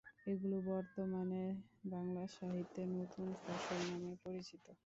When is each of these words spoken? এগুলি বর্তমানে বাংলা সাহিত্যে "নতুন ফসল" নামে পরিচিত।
এগুলি 0.27 0.57
বর্তমানে 0.67 1.43
বাংলা 1.91 2.23
সাহিত্যে 2.35 2.81
"নতুন 2.95 3.27
ফসল" 3.41 3.79
নামে 3.89 4.13
পরিচিত। 4.23 4.65